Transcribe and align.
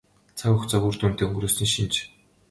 Цаг 0.37 0.51
хугацааг 0.53 0.83
үр 0.87 0.95
дүнтэй 0.99 1.25
өнгөрөөсний 1.27 1.69
шинж. 1.73 1.93